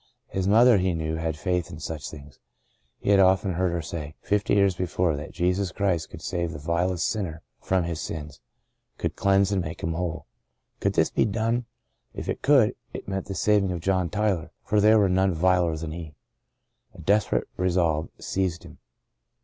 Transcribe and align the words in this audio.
His 0.29 0.47
mother 0.47 0.79
he 0.79 0.95
knew 0.95 1.17
had 1.17 1.37
faith 1.37 1.69
in 1.69 1.77
such 1.77 2.09
things. 2.09 2.39
He 2.97 3.11
had 3.11 3.19
often 3.19 3.53
heard 3.53 3.71
her 3.71 3.83
say, 3.83 4.15
fifty 4.19 4.55
years 4.55 4.73
before, 4.73 5.15
that 5.15 5.31
Jesus 5.31 5.71
Christ 5.71 6.09
could 6.09 6.23
save 6.23 6.53
the 6.53 6.57
vilest 6.57 7.07
sinner 7.07 7.43
from 7.59 7.83
his 7.83 8.01
sins— 8.01 8.41
could 8.97 9.15
cleanse 9.15 9.51
and 9.51 9.61
make 9.61 9.83
him 9.83 9.93
whole. 9.93 10.25
Could 10.79 10.93
this 10.93 11.11
be 11.11 11.25
done? 11.25 11.65
If 12.15 12.27
it 12.29 12.41
could, 12.41 12.75
it 12.93 13.07
meant 13.07 13.27
the 13.27 13.35
saving 13.35 13.71
of 13.71 13.79
John 13.81 14.09
Tyler, 14.09 14.49
for 14.63 14.81
there 14.81 14.97
were 14.97 15.07
none 15.07 15.35
viler 15.35 15.77
than 15.77 15.91
he. 15.91 16.15
A 16.95 16.99
desperate 16.99 17.47
resolve 17.55 18.09
seized 18.17 18.63
him. 18.63 18.79